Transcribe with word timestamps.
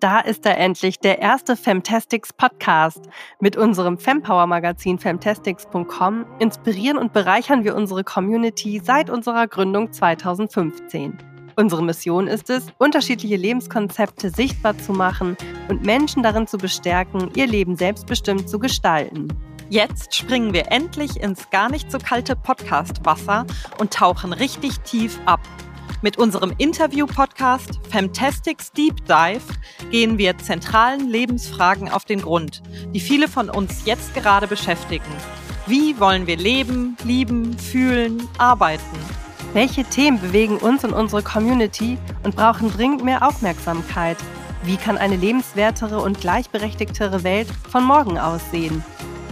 Da 0.00 0.20
ist 0.20 0.46
er 0.46 0.58
endlich, 0.58 1.00
der 1.00 1.18
erste 1.18 1.56
Femtastics 1.56 2.32
Podcast. 2.32 3.08
Mit 3.40 3.56
unserem 3.56 3.98
Fempower 3.98 4.46
Magazin 4.46 4.98
femtastics.com 5.00 6.24
inspirieren 6.38 6.98
und 6.98 7.12
bereichern 7.12 7.64
wir 7.64 7.74
unsere 7.74 8.04
Community 8.04 8.80
seit 8.82 9.10
unserer 9.10 9.48
Gründung 9.48 9.92
2015. 9.92 11.18
Unsere 11.56 11.82
Mission 11.82 12.28
ist 12.28 12.48
es, 12.48 12.68
unterschiedliche 12.78 13.34
Lebenskonzepte 13.34 14.30
sichtbar 14.30 14.78
zu 14.78 14.92
machen 14.92 15.36
und 15.68 15.84
Menschen 15.84 16.22
darin 16.22 16.46
zu 16.46 16.58
bestärken, 16.58 17.32
ihr 17.34 17.48
Leben 17.48 17.74
selbstbestimmt 17.74 18.48
zu 18.48 18.60
gestalten. 18.60 19.26
Jetzt 19.68 20.14
springen 20.14 20.52
wir 20.52 20.70
endlich 20.70 21.20
ins 21.20 21.50
gar 21.50 21.68
nicht 21.68 21.90
so 21.90 21.98
kalte 21.98 22.36
Podcast-Wasser 22.36 23.46
und 23.80 23.92
tauchen 23.92 24.32
richtig 24.32 24.78
tief 24.80 25.18
ab. 25.26 25.40
Mit 26.00 26.16
unserem 26.16 26.52
Interview-Podcast 26.58 27.80
Fantastics 27.90 28.70
Deep 28.70 29.04
Dive 29.06 29.42
gehen 29.90 30.16
wir 30.16 30.38
zentralen 30.38 31.08
Lebensfragen 31.08 31.88
auf 31.88 32.04
den 32.04 32.22
Grund, 32.22 32.62
die 32.94 33.00
viele 33.00 33.26
von 33.26 33.50
uns 33.50 33.84
jetzt 33.84 34.14
gerade 34.14 34.46
beschäftigen. 34.46 35.10
Wie 35.66 35.98
wollen 35.98 36.28
wir 36.28 36.36
leben, 36.36 36.96
lieben, 37.02 37.58
fühlen, 37.58 38.28
arbeiten? 38.38 38.96
Welche 39.54 39.82
Themen 39.82 40.20
bewegen 40.20 40.58
uns 40.58 40.84
und 40.84 40.92
unsere 40.92 41.24
Community 41.24 41.98
und 42.22 42.36
brauchen 42.36 42.72
dringend 42.72 43.02
mehr 43.02 43.26
Aufmerksamkeit? 43.26 44.18
Wie 44.62 44.76
kann 44.76 44.98
eine 44.98 45.16
lebenswertere 45.16 46.00
und 46.00 46.20
gleichberechtigtere 46.20 47.24
Welt 47.24 47.48
von 47.70 47.82
morgen 47.82 48.18
aussehen? 48.18 48.84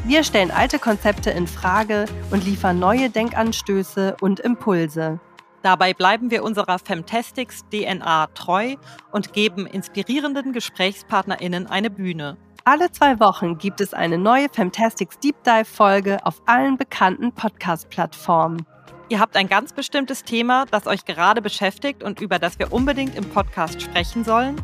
Wir 0.04 0.24
stellen 0.24 0.50
alte 0.50 0.80
Konzepte 0.80 1.30
in 1.30 1.46
Frage 1.46 2.06
und 2.32 2.44
liefern 2.44 2.80
neue 2.80 3.08
Denkanstöße 3.08 4.16
und 4.20 4.40
Impulse. 4.40 5.20
Dabei 5.62 5.94
bleiben 5.94 6.30
wir 6.30 6.44
unserer 6.44 6.78
Femtastics 6.78 7.64
DNA 7.70 8.28
treu 8.34 8.76
und 9.12 9.32
geben 9.32 9.66
inspirierenden 9.66 10.52
GesprächspartnerInnen 10.52 11.66
eine 11.66 11.90
Bühne. 11.90 12.36
Alle 12.64 12.90
zwei 12.90 13.20
Wochen 13.20 13.58
gibt 13.58 13.80
es 13.80 13.94
eine 13.94 14.18
neue 14.18 14.48
Femtastics 14.48 15.18
Deep 15.20 15.36
Dive 15.44 15.64
Folge 15.64 16.18
auf 16.26 16.42
allen 16.46 16.76
bekannten 16.76 17.32
Podcast-Plattformen. 17.32 18.66
Ihr 19.08 19.20
habt 19.20 19.36
ein 19.36 19.48
ganz 19.48 19.72
bestimmtes 19.72 20.24
Thema, 20.24 20.66
das 20.66 20.88
euch 20.88 21.04
gerade 21.04 21.40
beschäftigt 21.40 22.02
und 22.02 22.20
über 22.20 22.40
das 22.40 22.58
wir 22.58 22.72
unbedingt 22.72 23.14
im 23.14 23.28
Podcast 23.30 23.80
sprechen 23.80 24.24
sollen? 24.24 24.60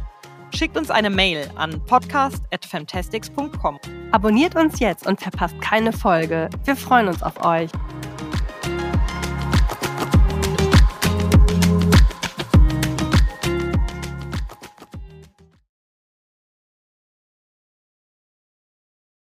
Schickt 0.54 0.76
uns 0.76 0.90
eine 0.90 1.10
Mail 1.10 1.48
an 1.54 1.80
podcast.fantastics.com. 1.86 3.78
Abonniert 4.10 4.56
uns 4.56 4.80
jetzt 4.80 5.06
und 5.06 5.20
verpasst 5.20 5.60
keine 5.60 5.92
Folge. 5.92 6.50
Wir 6.64 6.76
freuen 6.76 7.08
uns 7.08 7.22
auf 7.22 7.44
euch. 7.44 7.70